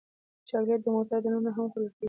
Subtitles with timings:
[0.49, 1.97] چاکلېټ د موټر دننه هم خوړل کېږي.